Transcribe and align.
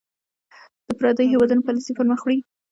د 0.87 0.87
پرديـو 0.99 1.31
هېـوادونـو 1.31 1.65
پالسـي 1.67 1.91
پـر 1.95 2.05
مــخ 2.09 2.21
وړي. 2.23 2.37